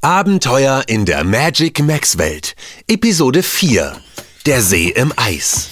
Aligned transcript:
Abenteuer 0.00 0.84
in 0.86 1.06
der 1.06 1.24
Magic 1.24 1.82
Max 1.82 2.18
Welt. 2.18 2.54
Episode 2.86 3.42
4. 3.42 3.96
Der 4.46 4.62
See 4.62 4.90
im 4.90 5.12
Eis. 5.16 5.70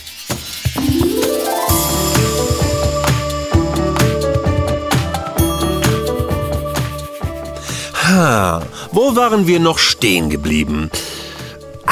Ha, 8.02 8.66
wo 8.90 9.14
waren 9.14 9.46
wir 9.46 9.60
noch 9.60 9.78
stehen 9.78 10.29
geblieben? 10.29 10.90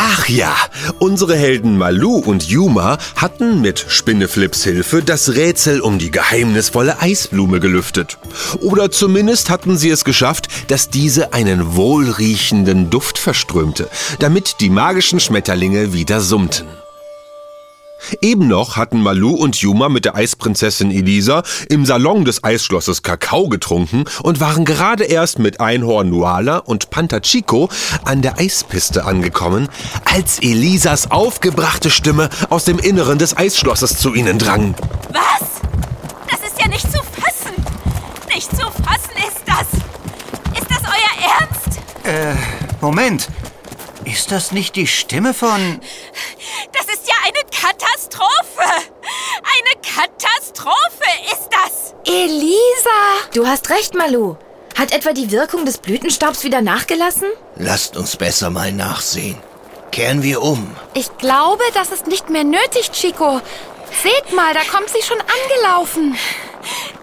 Ach 0.06 0.28
ja, 0.28 0.54
unsere 0.98 1.34
Helden 1.34 1.78
Malu 1.78 2.16
und 2.18 2.46
Yuma 2.46 2.98
hatten 3.16 3.62
mit 3.62 3.86
Spinneflips 3.88 4.62
Hilfe 4.62 5.02
das 5.02 5.34
Rätsel 5.34 5.80
um 5.80 5.98
die 5.98 6.10
geheimnisvolle 6.10 7.00
Eisblume 7.00 7.58
gelüftet. 7.58 8.18
Oder 8.60 8.90
zumindest 8.90 9.48
hatten 9.48 9.78
sie 9.78 9.88
es 9.88 10.04
geschafft, 10.04 10.48
dass 10.68 10.90
diese 10.90 11.32
einen 11.32 11.74
wohlriechenden 11.74 12.90
Duft 12.90 13.16
verströmte, 13.16 13.88
damit 14.18 14.56
die 14.60 14.68
magischen 14.68 15.20
Schmetterlinge 15.20 15.94
wieder 15.94 16.20
summten. 16.20 16.83
Eben 18.20 18.48
noch 18.48 18.76
hatten 18.76 19.00
Malu 19.02 19.34
und 19.34 19.56
Yuma 19.56 19.88
mit 19.88 20.04
der 20.04 20.14
Eisprinzessin 20.14 20.90
Elisa 20.90 21.42
im 21.68 21.86
Salon 21.86 22.24
des 22.24 22.44
Eisschlosses 22.44 23.02
Kakao 23.02 23.48
getrunken 23.48 24.04
und 24.22 24.40
waren 24.40 24.64
gerade 24.64 25.04
erst 25.04 25.38
mit 25.38 25.60
Einhorn 25.60 26.10
Nuala 26.10 26.58
und 26.58 26.90
Panther 26.90 27.20
Chico 27.20 27.68
an 28.04 28.22
der 28.22 28.38
Eispiste 28.38 29.04
angekommen, 29.04 29.68
als 30.04 30.38
Elisas 30.40 31.10
aufgebrachte 31.10 31.90
Stimme 31.90 32.30
aus 32.50 32.64
dem 32.64 32.78
Inneren 32.78 33.18
des 33.18 33.36
Eisschlosses 33.36 33.98
zu 33.98 34.14
ihnen 34.14 34.38
drang. 34.38 34.74
Was? 35.10 35.60
Das 36.30 36.40
ist 36.48 36.60
ja 36.60 36.68
nicht 36.68 36.90
zu 36.90 36.98
fassen. 36.98 37.54
Nicht 38.34 38.50
zu 38.50 38.62
fassen 38.62 39.14
ist 39.28 39.42
das. 39.46 40.60
Ist 40.60 40.70
das 40.70 40.82
euer 40.84 41.38
Ernst? 41.38 41.80
Äh, 42.04 42.34
Moment. 42.80 43.28
Ist 44.04 44.30
das 44.30 44.52
nicht 44.52 44.76
die 44.76 44.86
Stimme 44.86 45.34
von... 45.34 45.80
Das 46.72 46.86
ist 46.86 47.06
ja 47.06 47.14
eine 47.22 47.40
Katastrophe. 47.50 48.90
Eine 49.42 49.80
Katastrophe 49.80 51.08
ist 51.32 51.48
das. 51.50 51.94
Elisa! 52.14 53.28
Du 53.34 53.44
hast 53.46 53.70
recht, 53.70 53.94
Malu. 53.94 54.36
Hat 54.78 54.92
etwa 54.92 55.12
die 55.12 55.32
Wirkung 55.32 55.64
des 55.64 55.78
Blütenstaubs 55.78 56.44
wieder 56.44 56.60
nachgelassen? 56.60 57.28
Lasst 57.56 57.96
uns 57.96 58.16
besser 58.16 58.50
mal 58.50 58.70
nachsehen. 58.70 59.42
Kehren 59.90 60.22
wir 60.22 60.40
um. 60.42 60.76
Ich 60.94 61.16
glaube, 61.18 61.64
das 61.74 61.90
ist 61.90 62.06
nicht 62.06 62.30
mehr 62.30 62.44
nötig, 62.44 62.92
Chico. 62.92 63.40
Seht 64.02 64.32
mal, 64.32 64.54
da 64.54 64.60
kommt 64.62 64.90
sie 64.90 65.02
schon 65.02 65.18
angelaufen. 65.20 66.16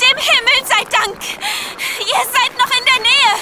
Dem 0.01 0.17
Himmel 0.17 0.65
sei 0.67 0.83
Dank. 0.89 1.17
Ihr 1.99 2.25
seid 2.31 2.57
noch 2.57 2.71
in 2.77 2.85
der 2.85 3.01
Nähe. 3.01 3.33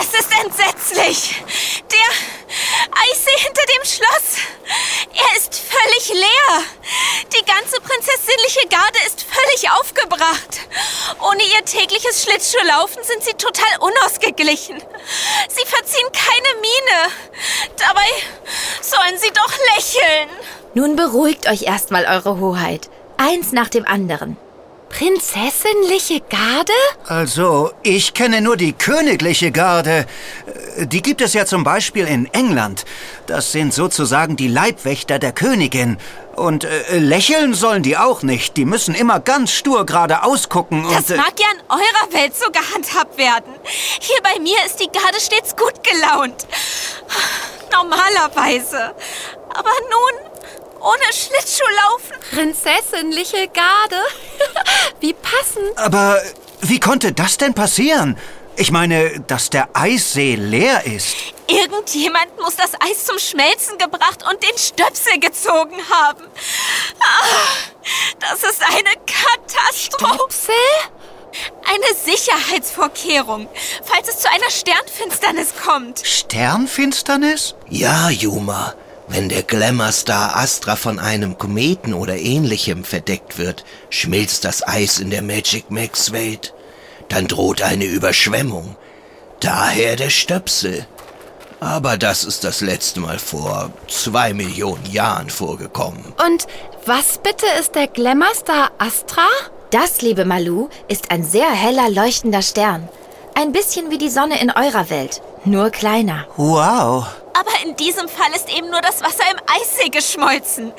Es 0.00 0.20
ist 0.20 0.44
entsetzlich. 0.44 1.42
Der 1.90 2.10
Eissee 3.10 3.38
hinter 3.38 3.62
dem 3.62 3.84
Schloss. 3.84 4.42
Er 5.14 5.36
ist 5.36 5.54
völlig 5.54 6.08
leer. 6.08 6.62
Die 7.34 7.44
ganze 7.44 7.80
prinzessinliche 7.80 8.68
Garde 8.68 8.98
ist 9.06 9.22
völlig 9.22 9.70
aufgebracht. 9.70 10.60
Ohne 11.20 11.42
ihr 11.42 11.64
tägliches 12.52 12.62
Schlittschuhlaufen 12.62 13.02
sind 13.04 13.22
sie 13.24 13.34
total 13.34 13.78
unausgeglichen. 13.80 14.78
Sie 15.48 15.66
verziehen 15.66 16.08
keine 16.12 16.60
Miene. 16.60 17.12
Dabei 17.78 18.06
sollen 18.80 19.18
sie 19.18 19.30
doch 19.30 19.52
lächeln. 19.74 20.28
Nun 20.74 20.96
beruhigt 20.96 21.48
euch 21.48 21.62
erstmal, 21.62 22.06
Eure 22.06 22.38
Hoheit. 22.38 22.88
Eins 23.16 23.52
nach 23.52 23.68
dem 23.68 23.86
anderen. 23.86 24.36
Prinzessinliche 24.92 26.20
Garde? 26.20 26.72
Also, 27.06 27.72
ich 27.82 28.12
kenne 28.14 28.42
nur 28.42 28.56
die 28.56 28.72
königliche 28.74 29.50
Garde. 29.50 30.06
Äh, 30.76 30.86
Die 30.86 31.00
gibt 31.02 31.20
es 31.22 31.32
ja 31.32 31.46
zum 31.46 31.64
Beispiel 31.64 32.06
in 32.06 32.26
England. 32.32 32.84
Das 33.26 33.52
sind 33.52 33.72
sozusagen 33.72 34.36
die 34.36 34.48
Leibwächter 34.48 35.18
der 35.18 35.32
Königin. 35.32 35.98
Und 36.36 36.64
äh, 36.64 36.98
lächeln 36.98 37.54
sollen 37.54 37.82
die 37.82 37.96
auch 37.96 38.22
nicht. 38.22 38.56
Die 38.56 38.64
müssen 38.66 38.94
immer 38.94 39.18
ganz 39.20 39.52
stur 39.52 39.86
geradeaus 39.86 40.48
gucken 40.48 40.84
und... 40.84 40.94
Das 40.94 41.10
äh, 41.10 41.16
mag 41.16 41.34
ja 41.38 41.46
in 41.52 41.60
eurer 41.70 42.12
Welt 42.22 42.34
so 42.36 42.50
gehandhabt 42.50 43.16
werden. 43.18 43.52
Hier 44.00 44.18
bei 44.22 44.38
mir 44.40 44.58
ist 44.66 44.76
die 44.78 44.88
Garde 44.92 45.20
stets 45.20 45.56
gut 45.56 45.82
gelaunt. 45.82 46.46
Normalerweise. 47.72 48.94
Aber 49.50 49.72
nun, 49.90 50.30
ohne 50.80 51.12
Schlittschuhlaufen. 51.12 52.16
Prinzessinliche 52.30 53.48
Garde? 53.48 54.02
Wie 55.00 55.14
passend. 55.14 55.76
Aber 55.76 56.20
wie 56.60 56.80
konnte 56.80 57.12
das 57.12 57.38
denn 57.38 57.54
passieren? 57.54 58.16
Ich 58.56 58.70
meine, 58.70 59.20
dass 59.20 59.50
der 59.50 59.70
Eissee 59.72 60.34
leer 60.34 60.84
ist. 60.84 61.16
Irgendjemand 61.48 62.38
muss 62.40 62.56
das 62.56 62.74
Eis 62.74 63.06
zum 63.06 63.18
Schmelzen 63.18 63.78
gebracht 63.78 64.22
und 64.30 64.42
den 64.42 64.56
Stöpsel 64.58 65.18
gezogen 65.20 65.76
haben. 65.90 66.24
Ah, 67.00 67.82
das 68.20 68.42
ist 68.42 68.62
eine 68.62 68.94
Katastrophe. 69.06 70.14
Stöpsel? 70.14 70.54
Eine 71.64 71.94
Sicherheitsvorkehrung, 72.16 73.48
falls 73.84 74.08
es 74.08 74.18
zu 74.18 74.28
einer 74.30 74.50
Sternfinsternis 74.50 75.54
kommt. 75.64 76.06
Sternfinsternis? 76.06 77.54
Ja, 77.70 78.10
Yuma. 78.10 78.74
Wenn 79.08 79.28
der 79.28 79.42
Glamour-Star 79.42 80.36
Astra 80.36 80.76
von 80.76 80.98
einem 80.98 81.36
Kometen 81.36 81.92
oder 81.92 82.16
ähnlichem 82.16 82.84
verdeckt 82.84 83.38
wird, 83.38 83.64
schmilzt 83.90 84.44
das 84.44 84.66
Eis 84.66 85.00
in 85.00 85.10
der 85.10 85.22
Magic 85.22 85.70
Max 85.70 86.12
Welt. 86.12 86.54
Dann 87.08 87.26
droht 87.26 87.62
eine 87.62 87.84
Überschwemmung. 87.84 88.76
Daher 89.40 89.96
der 89.96 90.10
Stöpsel. 90.10 90.86
Aber 91.60 91.96
das 91.96 92.24
ist 92.24 92.42
das 92.42 92.60
letzte 92.60 93.00
Mal 93.00 93.18
vor 93.18 93.70
zwei 93.88 94.32
Millionen 94.34 94.90
Jahren 94.90 95.30
vorgekommen. 95.30 96.12
Und 96.26 96.46
was 96.86 97.18
bitte 97.18 97.46
ist 97.60 97.74
der 97.74 97.86
Glamour-Star 97.86 98.70
Astra? 98.78 99.28
Das, 99.70 100.02
liebe 100.02 100.24
Malu, 100.24 100.68
ist 100.88 101.10
ein 101.10 101.24
sehr 101.24 101.50
heller 101.50 101.88
leuchtender 101.88 102.42
Stern. 102.42 102.88
Ein 103.34 103.52
bisschen 103.52 103.90
wie 103.90 103.98
die 103.98 104.10
Sonne 104.10 104.40
in 104.40 104.50
eurer 104.50 104.90
Welt, 104.90 105.22
nur 105.44 105.70
kleiner. 105.70 106.26
Wow. 106.36 107.06
Aber 107.34 107.50
in 107.64 107.76
diesem 107.76 108.08
Fall 108.08 108.30
ist 108.34 108.48
eben 108.54 108.70
nur 108.70 108.80
das 108.80 109.00
Wasser 109.00 109.24
im 109.30 109.38
Eissee 109.46 109.88
geschmolzen. 109.88 110.72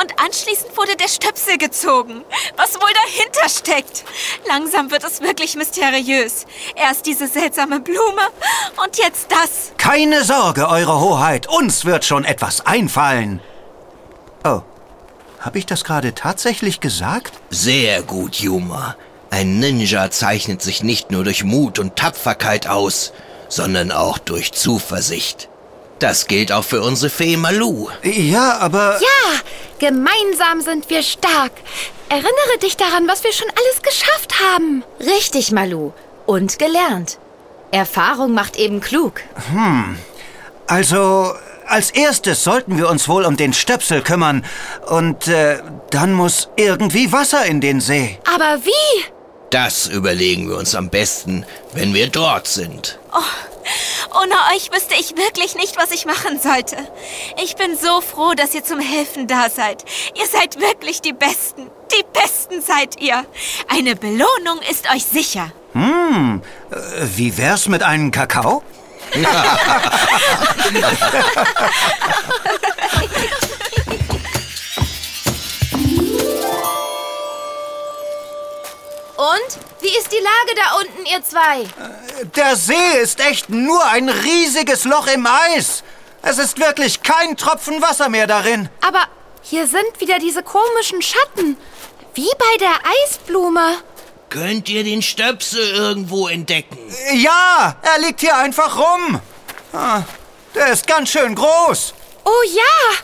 Und 0.00 0.20
anschließend 0.24 0.76
wurde 0.76 0.96
der 0.96 1.08
Stöpsel 1.08 1.58
gezogen. 1.58 2.24
Was 2.56 2.74
wohl 2.74 2.90
dahinter 3.04 3.48
steckt? 3.48 4.04
Langsam 4.46 4.90
wird 4.90 5.04
es 5.04 5.20
wirklich 5.20 5.56
mysteriös. 5.56 6.46
Erst 6.74 7.06
diese 7.06 7.28
seltsame 7.28 7.80
Blume 7.80 8.22
und 8.84 8.96
jetzt 8.98 9.30
das. 9.30 9.72
Keine 9.78 10.24
Sorge, 10.24 10.68
Eure 10.68 11.00
Hoheit, 11.00 11.46
uns 11.46 11.84
wird 11.84 12.04
schon 12.04 12.24
etwas 12.24 12.66
einfallen. 12.66 13.40
Oh, 14.44 14.62
habe 15.38 15.58
ich 15.58 15.66
das 15.66 15.84
gerade 15.84 16.14
tatsächlich 16.14 16.80
gesagt? 16.80 17.34
Sehr 17.50 18.02
gut, 18.02 18.36
Yuma. 18.36 18.96
Ein 19.30 19.60
Ninja 19.60 20.10
zeichnet 20.10 20.60
sich 20.60 20.82
nicht 20.82 21.10
nur 21.10 21.24
durch 21.24 21.44
Mut 21.44 21.78
und 21.78 21.94
Tapferkeit 21.96 22.66
aus, 22.66 23.12
sondern 23.48 23.92
auch 23.92 24.18
durch 24.18 24.52
Zuversicht. 24.52 25.49
Das 26.00 26.26
gilt 26.26 26.50
auch 26.50 26.64
für 26.64 26.80
unsere 26.80 27.10
Fee 27.10 27.36
Malu. 27.36 27.88
Ja, 28.02 28.58
aber... 28.58 28.98
Ja, 29.00 29.40
gemeinsam 29.78 30.62
sind 30.62 30.88
wir 30.88 31.02
stark. 31.02 31.52
Erinnere 32.08 32.58
dich 32.62 32.76
daran, 32.76 33.06
was 33.06 33.22
wir 33.22 33.32
schon 33.32 33.48
alles 33.50 33.82
geschafft 33.82 34.34
haben. 34.40 34.82
Richtig, 34.98 35.52
Malu. 35.52 35.92
Und 36.26 36.58
gelernt. 36.58 37.18
Erfahrung 37.70 38.32
macht 38.32 38.56
eben 38.56 38.80
klug. 38.80 39.20
Also, 40.66 41.34
als 41.66 41.90
erstes 41.90 42.42
sollten 42.42 42.78
wir 42.78 42.88
uns 42.88 43.06
wohl 43.06 43.26
um 43.26 43.36
den 43.36 43.52
Stöpsel 43.52 44.00
kümmern. 44.00 44.44
Und 44.86 45.28
äh, 45.28 45.58
dann 45.90 46.14
muss 46.14 46.48
irgendwie 46.56 47.12
Wasser 47.12 47.44
in 47.44 47.60
den 47.60 47.80
See. 47.80 48.18
Aber 48.34 48.64
wie? 48.64 49.04
Das 49.50 49.86
überlegen 49.86 50.48
wir 50.48 50.56
uns 50.56 50.74
am 50.74 50.88
besten, 50.88 51.44
wenn 51.74 51.92
wir 51.92 52.08
dort 52.08 52.48
sind. 52.48 52.98
Ohne 54.12 54.34
euch 54.54 54.72
wüsste 54.72 54.94
ich 54.94 55.16
wirklich 55.16 55.54
nicht, 55.54 55.76
was 55.76 55.92
ich 55.92 56.04
machen 56.04 56.40
sollte. 56.40 56.76
Ich 57.42 57.56
bin 57.56 57.76
so 57.76 58.00
froh, 58.00 58.34
dass 58.34 58.54
ihr 58.54 58.64
zum 58.64 58.80
Helfen 58.80 59.26
da 59.28 59.48
seid. 59.48 59.84
Ihr 60.14 60.26
seid 60.26 60.58
wirklich 60.60 61.00
die 61.00 61.12
Besten. 61.12 61.70
Die 61.92 62.04
Besten 62.12 62.60
seid 62.60 63.00
ihr. 63.00 63.24
Eine 63.68 63.94
Belohnung 63.94 64.60
ist 64.68 64.90
euch 64.92 65.04
sicher. 65.04 65.52
Hm, 65.72 66.42
äh, 66.70 66.76
wie 67.16 67.36
wär's 67.38 67.68
mit 67.68 67.82
einem 67.82 68.10
Kakao? 68.10 68.62
Und? 79.16 79.58
Wie 79.80 79.96
ist 79.96 80.12
die 80.12 80.22
Lage 80.22 80.54
da 80.56 80.76
unten, 80.80 81.06
ihr 81.06 81.22
zwei? 81.24 81.66
Der 82.22 82.56
See 82.56 82.98
ist 83.02 83.20
echt 83.20 83.48
nur 83.48 83.84
ein 83.86 84.08
riesiges 84.08 84.84
Loch 84.84 85.06
im 85.06 85.26
Eis. 85.26 85.82
Es 86.22 86.38
ist 86.38 86.58
wirklich 86.58 87.02
kein 87.02 87.36
Tropfen 87.36 87.80
Wasser 87.80 88.08
mehr 88.08 88.26
darin. 88.26 88.68
Aber 88.86 89.04
hier 89.42 89.66
sind 89.66 90.00
wieder 90.00 90.18
diese 90.18 90.42
komischen 90.42 91.00
Schatten. 91.00 91.56
Wie 92.14 92.30
bei 92.38 92.56
der 92.58 92.74
Eisblume. 93.04 93.78
Könnt 94.28 94.68
ihr 94.68 94.84
den 94.84 95.02
Stöpsel 95.02 95.70
irgendwo 95.70 96.28
entdecken? 96.28 96.78
Ja, 97.14 97.76
er 97.82 97.98
liegt 98.00 98.20
hier 98.20 98.36
einfach 98.36 98.78
rum. 98.78 99.20
Ah, 99.72 100.02
der 100.54 100.68
ist 100.68 100.86
ganz 100.86 101.08
schön 101.08 101.34
groß. 101.34 101.94
Oh 102.24 102.42
ja! 102.54 102.96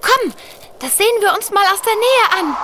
Komm, 0.00 0.32
das 0.80 0.96
sehen 0.96 1.20
wir 1.20 1.34
uns 1.34 1.50
mal 1.50 1.64
aus 1.66 1.82
der 1.82 1.94
Nähe 1.94 2.40
an. 2.40 2.56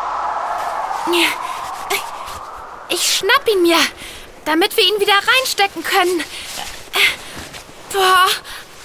Ich 2.89 3.19
schnapp 3.19 3.49
ihn 3.49 3.63
mir, 3.63 3.79
damit 4.51 4.77
wir 4.77 4.83
ihn 4.83 4.99
wieder 4.99 5.15
reinstecken 5.15 5.85
können. 5.85 6.25
Boah, 7.93 8.27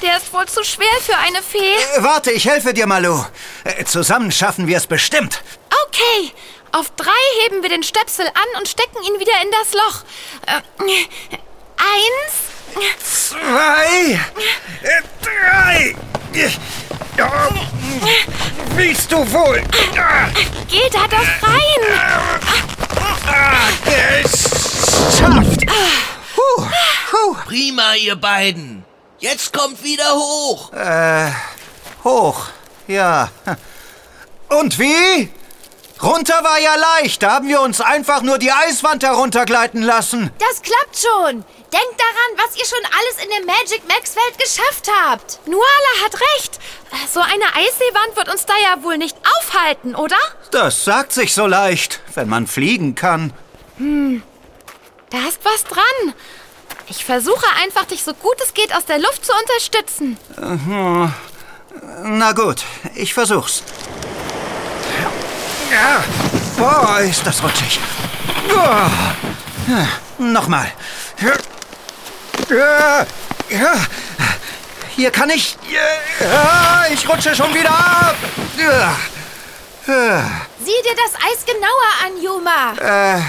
der 0.03 0.17
ist 0.17 0.31
wohl 0.31 0.45
zu 0.45 0.63
schwer 0.63 0.85
für 1.03 1.17
eine 1.17 1.41
Fee. 1.41 1.57
Äh, 1.57 2.03
warte, 2.03 2.29
ich 2.31 2.47
helfe 2.47 2.71
dir, 2.71 2.85
Malu. 2.85 3.25
Äh, 3.63 3.83
zusammen 3.85 4.31
schaffen 4.31 4.67
wir 4.67 4.77
es 4.77 4.85
bestimmt. 4.85 5.41
Okay, 5.87 6.31
auf 6.71 6.91
drei 6.95 7.11
heben 7.43 7.63
wir 7.63 7.69
den 7.69 7.81
Stöpsel 7.81 8.27
an 8.27 8.59
und 8.59 8.67
stecken 8.67 9.01
ihn 9.01 9.19
wieder 9.19 9.33
in 9.43 9.49
das 9.51 9.73
Loch. 9.73 10.03
Äh, 10.45 10.61
eins, 11.77 12.45
Zwei, 13.03 14.19
äh, 14.83 15.01
drei. 15.23 15.95
Willst 18.75 19.11
du 19.11 19.17
wohl? 19.31 19.63
Geht 20.67 20.93
da 20.93 21.07
doch 21.07 21.47
rein. 21.47 22.14
Ihr 27.97 28.15
beiden. 28.15 28.83
Jetzt 29.19 29.53
kommt 29.53 29.83
wieder 29.83 30.13
hoch. 30.13 30.71
Hoch, 32.03 32.47
ja. 32.87 33.29
Und 34.49 34.77
wie? 34.77 35.29
Runter 36.03 36.43
war 36.43 36.59
ja 36.59 36.75
leicht. 36.75 37.23
Da 37.23 37.31
haben 37.35 37.47
wir 37.47 37.61
uns 37.61 37.79
einfach 37.81 38.21
nur 38.21 38.37
die 38.37 38.51
Eiswand 38.51 39.03
heruntergleiten 39.03 39.81
lassen. 39.81 40.29
Das 40.39 40.61
klappt 40.61 40.97
schon. 40.97 41.43
Denkt 41.73 41.99
daran, 41.99 42.37
was 42.47 42.55
ihr 42.57 42.65
schon 42.65 42.85
alles 42.85 43.23
in 43.23 43.29
der 43.29 43.45
Magic 43.45 43.87
Max 43.87 44.15
Welt 44.15 44.37
geschafft 44.37 44.89
habt. 45.07 45.39
Nuala 45.47 46.03
hat 46.03 46.13
recht. 46.13 46.59
So 47.11 47.21
eine 47.21 47.45
Eisseewand 47.55 48.15
wird 48.15 48.29
uns 48.29 48.45
da 48.45 48.53
ja 48.61 48.83
wohl 48.83 48.97
nicht 48.97 49.17
aufhalten, 49.39 49.95
oder? 49.95 50.17
Das 50.51 50.85
sagt 50.85 51.11
sich 51.13 51.33
so 51.33 51.47
leicht, 51.47 52.01
wenn 52.13 52.29
man 52.29 52.45
fliegen 52.47 52.95
kann. 52.95 53.33
Da 53.79 55.17
ist 55.27 55.39
was 55.43 55.63
dran. 55.63 56.13
Ich 56.87 57.03
versuche 57.03 57.45
einfach, 57.61 57.85
dich 57.85 58.03
so 58.03 58.13
gut 58.13 58.39
es 58.43 58.53
geht 58.53 58.73
aus 58.75 58.85
der 58.85 58.99
Luft 58.99 59.25
zu 59.25 59.31
unterstützen. 59.33 60.17
Na 62.03 62.31
gut, 62.31 62.63
ich 62.93 63.13
versuch's. 63.13 63.63
Ja. 65.71 66.03
Boah, 66.57 66.99
ist 66.99 67.25
das 67.25 67.41
rutschig. 67.43 67.79
Boah. 68.47 68.89
Nochmal. 70.17 70.71
Hier 74.95 75.11
kann 75.11 75.29
ich. 75.31 75.57
Ich 76.93 77.09
rutsche 77.09 77.35
schon 77.35 77.53
wieder 77.53 77.71
ab. 77.71 78.15
Sieh 79.85 80.81
dir 80.83 80.95
das 80.95 81.15
Eis 81.15 81.45
genauer 81.45 81.91
an, 82.05 82.21
Yuma. 82.21 83.23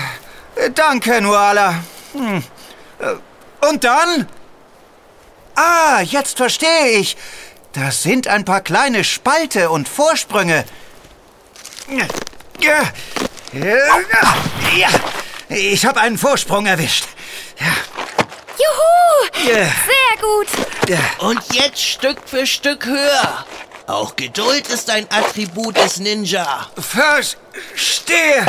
Danke, 0.75 1.21
Nuala. 1.21 1.75
Hm. 2.13 2.45
Und 3.69 3.85
dann? 3.85 4.29
Ah, 5.55 6.01
jetzt 6.03 6.37
verstehe 6.37 6.89
ich. 6.99 7.17
Das 7.73 8.03
sind 8.03 8.27
ein 8.29 8.45
paar 8.45 8.61
kleine 8.61 9.05
Spalte 9.05 9.71
und 9.71 9.89
Vorsprünge. 9.89 10.65
Ja, 11.89 12.83
ja. 14.73 14.89
ich 15.49 15.87
habe 15.87 16.01
einen 16.01 16.19
Vorsprung 16.19 16.67
erwischt. 16.67 17.05
Juhu! 18.59 19.49
Ja, 19.49 19.55
Sehr 19.55 20.17
gut. 20.21 20.49
ja. 20.89 20.99
Und 21.19 21.41
jetzt 21.53 21.81
Stück 21.81 22.19
für 22.27 22.47
Stück 22.47 22.87
höher. 22.87 23.45
Auch 23.87 24.17
Geduld 24.17 24.69
ist 24.69 24.91
ein 24.91 25.07
Attribut 25.11 25.77
des 25.77 25.99
Ninja. 25.99 26.67
Verstehe. 26.77 28.45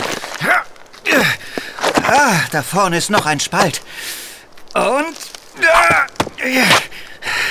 Ah, 2.03 2.39
da 2.51 2.63
vorne 2.63 2.97
ist 2.97 3.09
noch 3.09 3.25
ein 3.25 3.39
Spalt. 3.39 3.81
Und 4.77 5.17
ah, 5.65 6.05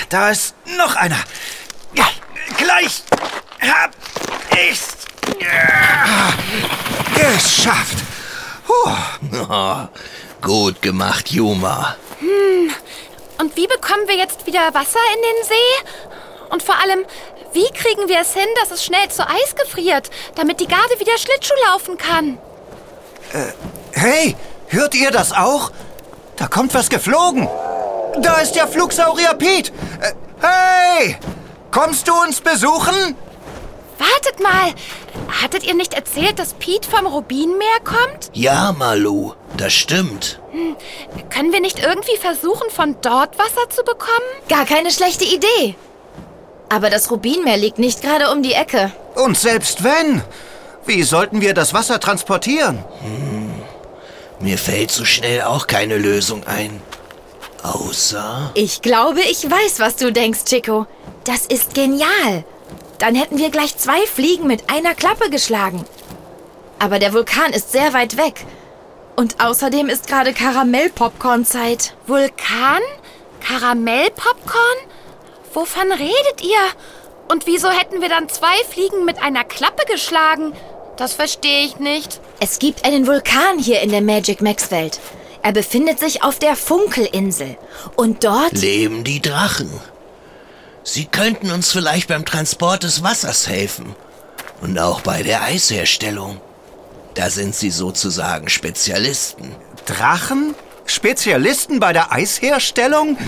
da 0.08 0.30
ist 0.30 0.54
noch 0.78 0.94
einer. 0.94 1.18
Gleich 2.56 3.02
hab 3.60 3.90
ich's 4.52 4.96
ah, 5.42 6.32
geschafft. 7.14 7.98
Oh, 8.68 9.88
gut 10.40 10.80
gemacht, 10.80 11.32
Yuma. 11.32 11.96
Und 13.38 13.56
wie 13.56 13.66
bekommen 13.66 14.06
wir 14.06 14.16
jetzt 14.16 14.46
wieder 14.46 14.72
Wasser 14.72 15.00
in 15.14 15.22
den 15.22 15.44
See? 15.44 16.50
Und 16.50 16.62
vor 16.62 16.76
allem, 16.76 17.04
wie 17.52 17.68
kriegen 17.72 18.08
wir 18.08 18.20
es 18.20 18.32
hin, 18.34 18.48
dass 18.60 18.70
es 18.70 18.84
schnell 18.84 19.08
zu 19.10 19.28
Eis 19.28 19.54
gefriert, 19.56 20.10
damit 20.36 20.60
die 20.60 20.68
Garde 20.68 20.98
wieder 21.00 21.18
Schlittschuh 21.18 21.54
laufen 21.66 21.98
kann? 21.98 22.38
Hey, 23.92 24.36
hört 24.68 24.94
ihr 24.94 25.10
das 25.10 25.32
auch? 25.32 25.72
Da 26.36 26.46
kommt 26.48 26.74
was 26.74 26.88
geflogen. 26.88 27.48
Da 28.20 28.34
ist 28.40 28.52
der 28.52 28.66
Flugsaurier 28.68 29.34
Pete. 29.34 29.72
Äh, 30.00 30.12
hey, 30.40 31.16
kommst 31.70 32.08
du 32.08 32.12
uns 32.14 32.40
besuchen? 32.40 33.14
Wartet 33.98 34.40
mal! 34.42 34.74
Hattet 35.42 35.64
ihr 35.64 35.74
nicht 35.74 35.94
erzählt, 35.94 36.38
dass 36.38 36.54
Pete 36.54 36.88
vom 36.88 37.06
Rubinmeer 37.06 37.80
kommt? 37.82 38.30
Ja, 38.34 38.72
Malu, 38.72 39.32
das 39.56 39.72
stimmt. 39.72 40.40
Können 41.30 41.52
wir 41.52 41.60
nicht 41.60 41.78
irgendwie 41.78 42.16
versuchen, 42.18 42.70
von 42.70 42.96
dort 43.00 43.38
Wasser 43.38 43.68
zu 43.70 43.82
bekommen? 43.82 44.26
Gar 44.48 44.66
keine 44.66 44.90
schlechte 44.90 45.24
Idee. 45.24 45.74
Aber 46.68 46.90
das 46.90 47.10
Rubinmeer 47.10 47.56
liegt 47.56 47.78
nicht 47.78 48.02
gerade 48.02 48.30
um 48.30 48.42
die 48.42 48.52
Ecke. 48.52 48.92
Und 49.14 49.38
selbst 49.38 49.82
wenn, 49.84 50.22
wie 50.84 51.02
sollten 51.02 51.40
wir 51.40 51.54
das 51.54 51.72
Wasser 51.72 52.00
transportieren? 52.00 52.84
Mir 54.40 54.58
fällt 54.58 54.90
so 54.90 55.04
schnell 55.04 55.42
auch 55.42 55.66
keine 55.66 55.96
Lösung 55.96 56.46
ein. 56.46 56.80
Außer... 57.62 58.50
Ich 58.54 58.82
glaube, 58.82 59.20
ich 59.22 59.50
weiß, 59.50 59.80
was 59.80 59.96
du 59.96 60.12
denkst, 60.12 60.44
Chico. 60.44 60.86
Das 61.24 61.46
ist 61.46 61.74
genial. 61.74 62.44
Dann 62.98 63.14
hätten 63.14 63.38
wir 63.38 63.50
gleich 63.50 63.76
zwei 63.76 64.06
Fliegen 64.06 64.46
mit 64.46 64.70
einer 64.70 64.94
Klappe 64.94 65.30
geschlagen. 65.30 65.84
Aber 66.78 66.98
der 66.98 67.12
Vulkan 67.12 67.52
ist 67.52 67.72
sehr 67.72 67.92
weit 67.94 68.16
weg. 68.16 68.44
Und 69.16 69.40
außerdem 69.42 69.88
ist 69.88 70.08
gerade 70.08 70.34
Karamell-Popcorn-Zeit. 70.34 71.94
Vulkan? 72.06 72.82
Karamellpopcorn? 73.40 74.78
Wovon 75.54 75.90
redet 75.92 76.42
ihr? 76.42 76.60
Und 77.28 77.46
wieso 77.46 77.70
hätten 77.70 78.02
wir 78.02 78.10
dann 78.10 78.28
zwei 78.28 78.54
Fliegen 78.68 79.04
mit 79.04 79.22
einer 79.22 79.44
Klappe 79.44 79.84
geschlagen? 79.90 80.52
Das 80.96 81.12
verstehe 81.12 81.66
ich 81.66 81.78
nicht. 81.78 82.20
Es 82.40 82.58
gibt 82.58 82.84
einen 82.84 83.06
Vulkan 83.06 83.58
hier 83.58 83.80
in 83.82 83.90
der 83.90 84.00
Magic 84.00 84.40
Max 84.40 84.70
Welt. 84.70 84.98
Er 85.42 85.52
befindet 85.52 86.00
sich 86.00 86.22
auf 86.22 86.38
der 86.38 86.56
Funkelinsel. 86.56 87.56
Und 87.96 88.24
dort... 88.24 88.52
Leben 88.52 89.04
die 89.04 89.20
Drachen. 89.20 89.70
Sie 90.82 91.04
könnten 91.04 91.50
uns 91.50 91.70
vielleicht 91.70 92.08
beim 92.08 92.24
Transport 92.24 92.82
des 92.82 93.02
Wassers 93.02 93.46
helfen. 93.46 93.94
Und 94.62 94.78
auch 94.78 95.02
bei 95.02 95.22
der 95.22 95.42
Eisherstellung. 95.42 96.40
Da 97.14 97.28
sind 97.28 97.54
sie 97.54 97.70
sozusagen 97.70 98.48
Spezialisten. 98.48 99.54
Drachen? 99.84 100.54
Spezialisten 100.86 101.80
bei 101.80 101.92
der 101.92 102.12
Eisherstellung? 102.12 103.18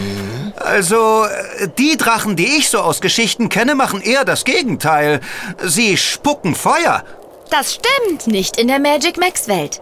Also, 0.57 1.25
äh, 1.25 1.69
die 1.77 1.97
Drachen, 1.97 2.37
die 2.37 2.59
ich 2.59 2.69
so 2.71 2.79
aus 2.79 3.01
Geschichten 3.01 3.49
kenne, 3.49 3.75
machen 3.75 4.01
eher 4.01 4.25
das 4.25 4.45
Gegenteil. 4.45 5.21
Sie 5.63 5.97
spucken 5.97 6.55
Feuer. 6.55 7.05
Das 7.51 7.75
stimmt. 7.75 8.27
Nicht 8.27 8.59
in 8.59 8.69
der 8.69 8.79
Magic 8.79 9.17
Max 9.19 9.49
Welt. 9.49 9.81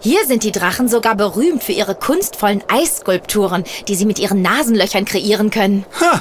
Hier 0.00 0.26
sind 0.26 0.42
die 0.42 0.52
Drachen 0.52 0.88
sogar 0.88 1.14
berühmt 1.14 1.64
für 1.64 1.72
ihre 1.72 1.94
kunstvollen 1.94 2.62
Eisskulpturen, 2.68 3.64
die 3.88 3.94
sie 3.94 4.04
mit 4.04 4.18
ihren 4.18 4.42
Nasenlöchern 4.42 5.04
kreieren 5.04 5.50
können. 5.50 5.86
Ha, 6.00 6.20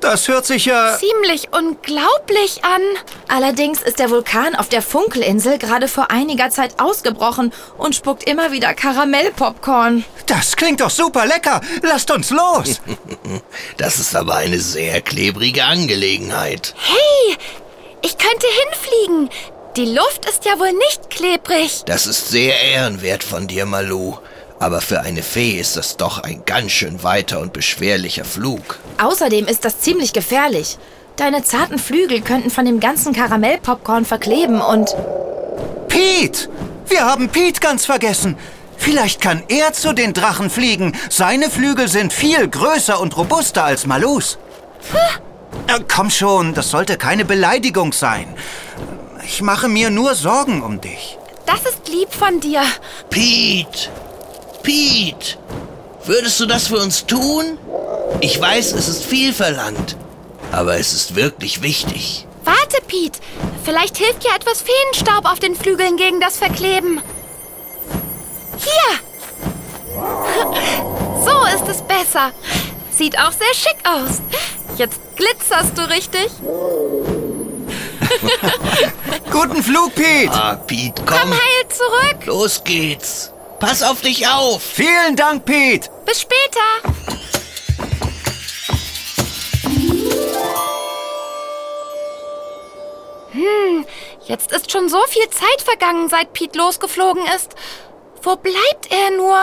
das 0.00 0.28
hört 0.28 0.44
sich 0.44 0.66
ja... 0.66 0.98
Ziemlich 0.98 1.48
unglaublich 1.52 2.64
an. 2.64 2.82
Allerdings 3.28 3.80
ist 3.80 3.98
der 3.98 4.10
Vulkan 4.10 4.54
auf 4.54 4.68
der 4.68 4.82
Funkelinsel 4.82 5.56
gerade 5.58 5.88
vor 5.88 6.10
einiger 6.10 6.50
Zeit 6.50 6.78
ausgebrochen 6.78 7.52
und 7.78 7.94
spuckt 7.94 8.28
immer 8.28 8.52
wieder 8.52 8.74
Karamellpopcorn. 8.74 10.04
Das 10.26 10.56
klingt 10.56 10.82
doch 10.82 10.90
super 10.90 11.24
lecker. 11.24 11.60
Lasst 11.82 12.10
uns 12.10 12.30
los. 12.30 12.80
Das 13.78 13.98
ist 13.98 14.14
aber 14.14 14.36
eine 14.36 14.60
sehr 14.60 15.00
klebrige 15.00 15.64
Angelegenheit. 15.64 16.74
Hey, 16.76 17.36
ich 18.02 18.16
könnte 18.18 18.46
hinfliegen. 18.46 19.30
Die 19.76 19.86
Luft 19.86 20.24
ist 20.28 20.44
ja 20.44 20.56
wohl 20.60 20.72
nicht 20.72 21.10
klebrig. 21.10 21.82
Das 21.86 22.06
ist 22.06 22.28
sehr 22.28 22.60
ehrenwert 22.60 23.24
von 23.24 23.48
dir, 23.48 23.66
Malu. 23.66 24.18
Aber 24.60 24.80
für 24.80 25.00
eine 25.00 25.24
Fee 25.24 25.58
ist 25.58 25.76
das 25.76 25.96
doch 25.96 26.20
ein 26.20 26.44
ganz 26.46 26.70
schön 26.70 27.02
weiter 27.02 27.40
und 27.40 27.52
beschwerlicher 27.52 28.24
Flug. 28.24 28.78
Außerdem 29.02 29.46
ist 29.46 29.64
das 29.64 29.80
ziemlich 29.80 30.12
gefährlich. 30.12 30.78
Deine 31.16 31.42
zarten 31.42 31.80
Flügel 31.80 32.20
könnten 32.20 32.50
von 32.50 32.64
dem 32.64 32.78
ganzen 32.78 33.12
Karamellpopcorn 33.12 34.04
verkleben 34.04 34.60
und... 34.60 34.94
Pete! 35.88 36.48
Wir 36.86 37.04
haben 37.04 37.28
Pete 37.28 37.58
ganz 37.58 37.84
vergessen. 37.84 38.36
Vielleicht 38.76 39.20
kann 39.20 39.42
er 39.48 39.72
zu 39.72 39.92
den 39.92 40.14
Drachen 40.14 40.50
fliegen. 40.50 40.96
Seine 41.10 41.50
Flügel 41.50 41.88
sind 41.88 42.12
viel 42.12 42.46
größer 42.46 43.00
und 43.00 43.16
robuster 43.16 43.64
als 43.64 43.86
Malus. 43.86 44.38
Äh, 45.66 45.80
komm 45.92 46.10
schon, 46.10 46.54
das 46.54 46.70
sollte 46.70 46.96
keine 46.96 47.24
Beleidigung 47.24 47.92
sein. 47.92 48.36
Ich 49.26 49.42
mache 49.42 49.68
mir 49.68 49.90
nur 49.90 50.14
Sorgen 50.14 50.62
um 50.62 50.80
dich. 50.80 51.18
Das 51.46 51.60
ist 51.60 51.88
lieb 51.88 52.12
von 52.12 52.40
dir. 52.40 52.62
Pete! 53.10 53.88
Pete! 54.62 55.38
Würdest 56.04 56.38
du 56.40 56.46
das 56.46 56.68
für 56.68 56.78
uns 56.78 57.06
tun? 57.06 57.58
Ich 58.20 58.40
weiß, 58.40 58.72
es 58.72 58.88
ist 58.88 59.04
viel 59.04 59.32
verlangt, 59.32 59.96
aber 60.52 60.78
es 60.78 60.92
ist 60.92 61.16
wirklich 61.16 61.62
wichtig. 61.62 62.26
Warte, 62.44 62.82
Pete. 62.86 63.18
Vielleicht 63.64 63.96
hilft 63.96 64.24
ja 64.24 64.34
etwas 64.36 64.62
Feenstaub 64.62 65.24
auf 65.24 65.40
den 65.40 65.54
Flügeln 65.56 65.96
gegen 65.96 66.20
das 66.20 66.36
Verkleben. 66.36 67.00
Hier! 68.58 68.98
So 71.24 71.44
ist 71.56 71.68
es 71.68 71.82
besser. 71.82 72.32
Sieht 72.90 73.18
auch 73.18 73.32
sehr 73.32 73.54
schick 73.54 73.78
aus. 73.84 74.20
Jetzt 74.76 75.00
glitzerst 75.16 75.76
du 75.76 75.88
richtig. 75.88 76.30
Guten 79.30 79.62
Flug, 79.62 79.94
Pete! 79.94 80.30
Ah, 80.32 80.56
Pete, 80.56 81.02
Komm 81.06 81.18
komm. 81.18 81.30
heil 81.32 81.68
zurück. 81.68 82.26
Los 82.26 82.62
geht's. 82.64 83.32
Pass 83.60 83.82
auf 83.82 84.00
dich 84.00 84.26
auf. 84.28 84.62
Vielen 84.62 85.16
Dank, 85.16 85.44
Pete! 85.44 85.88
Bis 86.06 86.20
später. 86.20 86.94
Hm, 93.32 93.84
jetzt 94.26 94.52
ist 94.52 94.70
schon 94.70 94.88
so 94.88 94.98
viel 95.08 95.28
Zeit 95.30 95.62
vergangen, 95.64 96.08
seit 96.08 96.32
Pete 96.32 96.58
losgeflogen 96.58 97.24
ist. 97.36 97.54
Wo 98.22 98.36
bleibt 98.36 98.90
er 98.90 99.16
nur? 99.16 99.38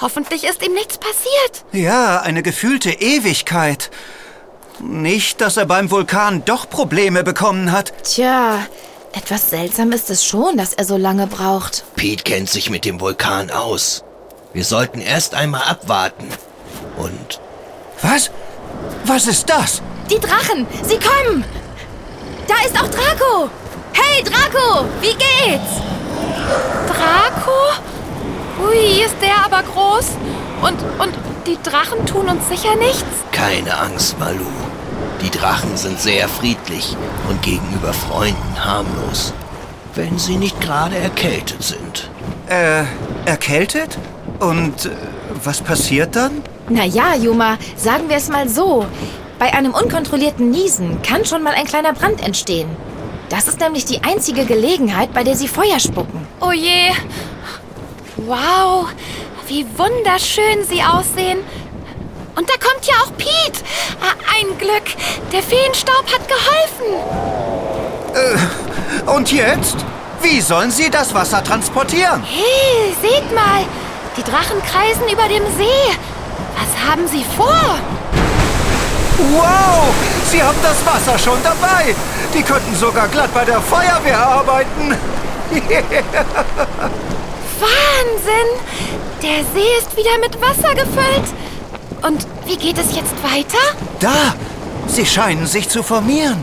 Hoffentlich 0.00 0.44
ist 0.44 0.64
ihm 0.64 0.72
nichts 0.72 0.98
passiert. 0.98 1.64
Ja, 1.72 2.20
eine 2.22 2.42
gefühlte 2.42 2.90
Ewigkeit. 2.90 3.90
Nicht, 4.80 5.40
dass 5.40 5.56
er 5.56 5.66
beim 5.66 5.90
Vulkan 5.90 6.44
doch 6.44 6.68
Probleme 6.68 7.22
bekommen 7.22 7.72
hat. 7.72 7.92
Tja, 8.04 8.66
etwas 9.12 9.50
seltsam 9.50 9.92
ist 9.92 10.10
es 10.10 10.24
schon, 10.24 10.56
dass 10.56 10.72
er 10.72 10.84
so 10.84 10.96
lange 10.96 11.26
braucht. 11.26 11.84
Pete 11.96 12.24
kennt 12.24 12.48
sich 12.48 12.70
mit 12.70 12.84
dem 12.84 13.00
Vulkan 13.00 13.50
aus. 13.50 14.04
Wir 14.52 14.64
sollten 14.64 15.00
erst 15.00 15.34
einmal 15.34 15.62
abwarten. 15.62 16.28
Und 16.96 17.40
Was? 18.02 18.30
Was 19.04 19.26
ist 19.26 19.48
das? 19.48 19.82
Die 20.10 20.18
Drachen, 20.18 20.66
sie 20.82 20.98
kommen! 20.98 21.44
Da 22.46 22.54
ist 22.66 22.76
auch 22.76 22.88
Draco! 22.88 23.48
Hey, 23.92 24.22
Draco, 24.22 24.86
wie 25.00 25.12
geht's? 25.12 25.80
Draco? 26.88 27.72
Ui, 28.66 29.02
ist 29.04 29.16
der 29.20 29.44
aber 29.44 29.62
groß. 29.62 30.06
Und, 30.62 30.78
und 30.98 31.14
die 31.46 31.58
Drachen 31.62 32.04
tun 32.06 32.28
uns 32.28 32.48
sicher 32.48 32.74
nichts. 32.76 33.04
keine 33.32 33.76
Angst, 33.78 34.18
Malu. 34.18 34.44
Die 35.22 35.30
Drachen 35.30 35.76
sind 35.76 36.00
sehr 36.00 36.28
friedlich 36.28 36.96
und 37.28 37.42
gegenüber 37.42 37.92
Freunden 37.92 38.64
harmlos. 38.64 39.32
Wenn 39.94 40.18
sie 40.18 40.36
nicht 40.36 40.60
gerade 40.60 40.96
erkältet 40.96 41.62
sind. 41.62 42.10
Äh, 42.48 42.84
erkältet? 43.24 43.98
Und 44.40 44.86
äh, 44.86 44.90
was 45.44 45.60
passiert 45.60 46.16
dann? 46.16 46.42
Naja, 46.68 47.14
Juma, 47.14 47.58
sagen 47.76 48.08
wir 48.08 48.16
es 48.16 48.28
mal 48.28 48.48
so. 48.48 48.86
Bei 49.38 49.52
einem 49.52 49.74
unkontrollierten 49.74 50.50
Niesen 50.50 51.02
kann 51.02 51.24
schon 51.24 51.42
mal 51.42 51.54
ein 51.54 51.66
kleiner 51.66 51.92
Brand 51.92 52.24
entstehen. 52.24 52.68
Das 53.28 53.48
ist 53.48 53.60
nämlich 53.60 53.84
die 53.84 54.02
einzige 54.02 54.44
Gelegenheit, 54.44 55.12
bei 55.12 55.24
der 55.24 55.36
sie 55.36 55.48
Feuer 55.48 55.78
spucken. 55.78 56.26
Oh 56.40 56.52
je. 56.52 56.90
Wow, 58.16 58.88
wie 59.52 59.66
wunderschön 59.76 60.64
sie 60.66 60.82
aussehen. 60.82 61.40
Und 62.36 62.48
da 62.48 62.54
kommt 62.54 62.86
ja 62.86 62.94
auch 63.04 63.12
Pete. 63.18 63.62
Ah, 64.00 64.14
Ein 64.34 64.56
Glück. 64.56 64.84
Der 65.30 65.42
Feenstaub 65.42 66.06
hat 66.10 66.26
geholfen. 66.26 66.86
Und 69.14 69.30
jetzt? 69.30 69.76
Wie 70.22 70.40
sollen 70.40 70.70
sie 70.70 70.88
das 70.88 71.12
Wasser 71.12 71.44
transportieren? 71.44 72.22
Hey, 72.24 72.94
seht 73.02 73.34
mal. 73.34 73.66
Die 74.16 74.22
Drachen 74.22 74.62
kreisen 74.62 75.06
über 75.12 75.28
dem 75.28 75.44
See. 75.58 75.98
Was 76.56 76.90
haben 76.90 77.06
sie 77.06 77.24
vor? 77.36 77.78
Wow! 79.34 79.92
Sie 80.30 80.42
haben 80.42 80.56
das 80.62 80.86
Wasser 80.86 81.18
schon 81.18 81.42
dabei! 81.42 81.94
Die 82.34 82.42
könnten 82.42 82.74
sogar 82.74 83.06
glatt 83.08 83.34
bei 83.34 83.44
der 83.44 83.60
Feuerwehr 83.60 84.18
arbeiten! 84.18 84.96
Wahnsinn! 87.60 89.11
Der 89.22 89.44
See 89.54 89.68
ist 89.78 89.96
wieder 89.96 90.18
mit 90.18 90.40
Wasser 90.40 90.74
gefüllt. 90.74 91.28
Und 92.02 92.26
wie 92.46 92.56
geht 92.56 92.76
es 92.76 92.94
jetzt 92.96 93.14
weiter? 93.22 93.58
Da! 94.00 94.34
Sie 94.88 95.06
scheinen 95.06 95.46
sich 95.46 95.68
zu 95.68 95.84
formieren. 95.84 96.42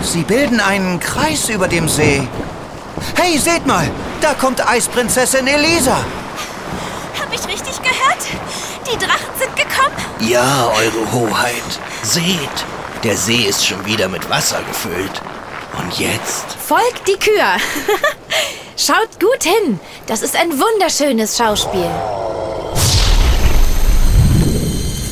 Sie 0.00 0.22
bilden 0.22 0.60
einen 0.60 0.98
Kreis 0.98 1.50
über 1.50 1.68
dem 1.68 1.88
See. 1.88 2.26
Hey, 3.14 3.36
seht 3.38 3.66
mal! 3.66 3.90
Da 4.22 4.32
kommt 4.32 4.66
Eisprinzessin 4.66 5.46
Elisa! 5.46 5.98
Hab 7.20 7.32
ich 7.34 7.46
richtig 7.46 7.76
gehört? 7.82 8.22
Die 8.90 8.96
Drachen 8.96 9.34
sind 9.38 9.54
gekommen? 9.54 9.94
Ja, 10.20 10.70
Eure 10.74 11.12
Hoheit. 11.12 11.80
Seht, 12.02 12.64
der 13.04 13.16
See 13.16 13.42
ist 13.42 13.66
schon 13.66 13.84
wieder 13.84 14.08
mit 14.08 14.28
Wasser 14.30 14.62
gefüllt. 14.62 15.20
Und 15.78 15.98
jetzt? 15.98 16.46
Folgt 16.66 17.06
die 17.06 17.18
Kür! 17.18 17.56
Schaut 18.76 19.18
gut 19.20 19.42
hin! 19.42 19.80
Das 20.06 20.22
ist 20.22 20.36
ein 20.36 20.50
wunderschönes 20.52 21.36
Schauspiel. 21.36 21.90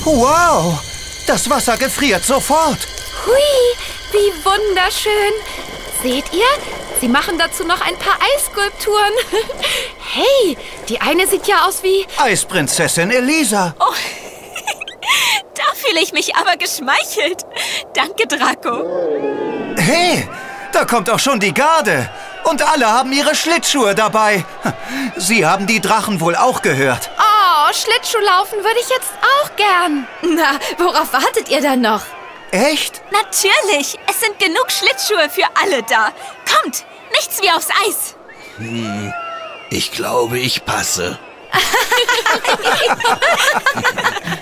Wow! 0.05 0.79
Das 1.27 1.49
Wasser 1.49 1.77
gefriert 1.77 2.25
sofort! 2.25 2.79
Hui, 3.27 4.13
wie 4.13 4.45
wunderschön. 4.45 5.33
Seht 6.03 6.31
ihr? 6.33 6.47
Sie 7.01 7.09
machen 7.09 7.39
dazu 7.39 7.65
noch 7.65 7.81
ein 7.81 7.97
paar 7.99 8.19
Eisskulpturen. 8.35 9.13
Hey, 10.17 10.57
die 10.89 11.01
eine 11.01 11.27
sieht 11.27 11.49
ja 11.49 11.67
aus 11.67 11.83
wie... 11.83 12.07
Eisprinzessin 12.19 13.11
Elisa! 13.11 13.75
Da 15.55 15.65
fühle 15.75 16.01
ich 16.01 16.13
mich 16.13 16.37
aber 16.37 16.57
geschmeichelt. 16.57 17.45
Danke, 17.95 18.27
Draco. 18.29 18.85
Hey! 19.77 20.29
Da 20.73 20.85
kommt 20.85 21.11
auch 21.11 21.19
schon 21.19 21.41
die 21.41 21.53
Garde! 21.53 22.09
Und 22.45 22.63
alle 22.63 22.91
haben 22.91 23.13
ihre 23.13 23.35
Schlittschuhe 23.35 23.95
dabei. 23.95 24.45
Sie 25.17 25.45
haben 25.47 25.67
die 25.67 25.81
Drachen 25.81 26.21
wohl 26.21 26.37
auch 26.37 26.61
gehört. 26.63 27.11
Oh, 27.19 27.73
Schlittschuhlaufen 27.73 28.59
würde 28.59 28.79
ich 28.81 28.89
jetzt 28.91 29.11
auch 29.23 29.57
gern. 29.57 30.07
Na, 30.23 30.59
worauf 30.79 31.13
wartet 31.13 31.49
ihr 31.49 31.61
dann 31.63 31.81
noch? 31.81 32.03
Echt? 32.51 33.01
Natürlich. 33.11 33.99
Es 34.09 34.21
sind 34.21 34.39
genug 34.39 34.71
Schlittschuhe 34.71 35.29
für 35.31 35.45
alle 35.61 35.83
da. 35.83 36.13
Kommt, 36.53 36.85
nichts 37.13 37.41
wie 37.43 37.51
aufs 37.51 37.69
Eis. 37.87 38.15
Ich 39.71 39.91
glaube, 39.93 40.39
ich 40.39 40.65
passe. 40.65 41.19
oh, 41.53 41.59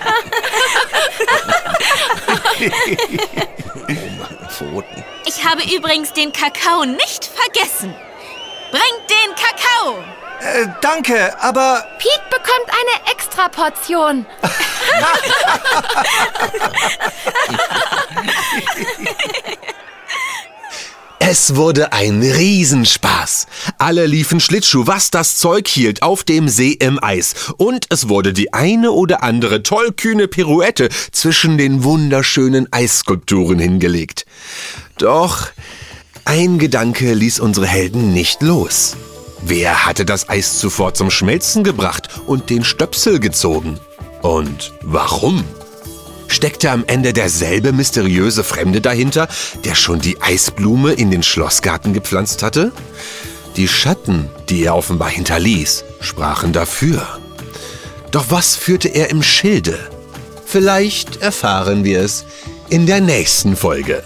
meine 3.87 4.49
Pfoten. 4.49 5.03
Ich 5.25 5.45
habe 5.45 5.61
übrigens 5.63 6.11
den 6.13 6.31
Kakao 6.33 6.85
nicht 6.85 7.25
vergessen. 7.25 7.93
Bringt 8.71 9.09
den 9.09 9.35
Kakao. 9.35 10.03
Äh, 10.41 10.67
danke, 10.81 11.35
aber 11.41 11.85
Pete 11.99 12.23
bekommt 12.29 12.69
eine 12.69 13.11
Extraportion. 13.11 14.25
Es 21.25 21.55
wurde 21.55 21.93
ein 21.93 22.21
Riesenspaß. 22.21 23.47
Alle 23.77 24.07
liefen 24.07 24.41
Schlittschuh, 24.41 24.87
was 24.87 25.09
das 25.09 25.37
Zeug 25.37 25.69
hielt, 25.69 26.01
auf 26.01 26.25
dem 26.25 26.49
See 26.49 26.73
im 26.73 27.01
Eis. 27.01 27.53
Und 27.55 27.85
es 27.89 28.09
wurde 28.09 28.33
die 28.33 28.53
eine 28.53 28.91
oder 28.91 29.23
andere 29.23 29.63
tollkühne 29.63 30.27
Pirouette 30.27 30.89
zwischen 31.13 31.57
den 31.57 31.85
wunderschönen 31.85 32.67
Eisskulpturen 32.73 33.57
hingelegt. 33.57 34.25
Doch 34.97 35.49
ein 36.25 36.59
Gedanke 36.59 37.13
ließ 37.13 37.39
unsere 37.39 37.67
Helden 37.67 38.13
nicht 38.13 38.41
los. 38.41 38.95
Wer 39.41 39.85
hatte 39.85 40.05
das 40.05 40.29
Eis 40.29 40.57
zuvor 40.57 40.93
zum 40.93 41.11
Schmelzen 41.11 41.63
gebracht 41.63 42.07
und 42.27 42.49
den 42.49 42.63
Stöpsel 42.63 43.19
gezogen? 43.19 43.79
Und 44.21 44.73
warum? 44.81 45.43
Steckte 46.27 46.71
am 46.71 46.85
Ende 46.87 47.11
derselbe 47.11 47.73
mysteriöse 47.73 48.43
Fremde 48.43 48.79
dahinter, 48.79 49.27
der 49.65 49.75
schon 49.75 49.99
die 49.99 50.21
Eisblume 50.21 50.93
in 50.93 51.11
den 51.11 51.23
Schlossgarten 51.23 51.93
gepflanzt 51.93 52.41
hatte? 52.41 52.71
Die 53.57 53.67
Schatten, 53.67 54.29
die 54.49 54.63
er 54.63 54.75
offenbar 54.75 55.09
hinterließ, 55.09 55.83
sprachen 55.99 56.53
dafür. 56.53 57.05
Doch 58.11 58.25
was 58.29 58.55
führte 58.55 58.87
er 58.87 59.09
im 59.09 59.21
Schilde? 59.21 59.77
Vielleicht 60.45 61.21
erfahren 61.21 61.83
wir 61.83 62.01
es 62.01 62.25
in 62.69 62.85
der 62.85 63.01
nächsten 63.01 63.55
Folge. 63.55 64.03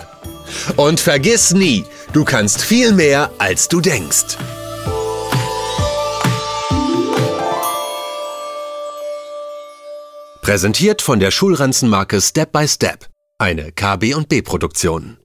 Und 0.76 1.00
vergiss 1.00 1.54
nie, 1.54 1.86
du 2.14 2.26
kannst 2.26 2.62
viel 2.62 2.92
mehr, 2.92 3.32
als 3.38 3.68
du 3.68 3.82
denkst. 3.82 4.38
Präsentiert 10.42 11.02
von 11.02 11.20
der 11.20 11.32
Schulranzenmarke 11.32 12.22
Step 12.22 12.54
by 12.54 12.68
Step, 12.68 13.08
eine 13.38 13.74
KB&B 13.74 14.42
Produktion. 14.44 15.18